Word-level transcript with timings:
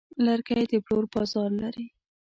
لرګی 0.25 0.63
د 0.71 0.73
پلور 0.85 1.05
بازار 1.13 1.49
لري. 1.61 1.85